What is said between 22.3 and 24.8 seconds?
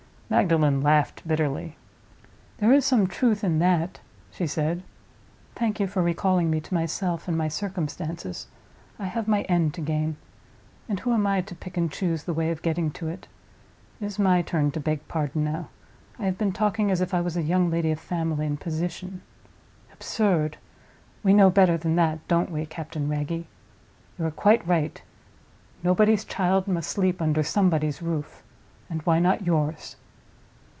we, Captain Wragge? You are quite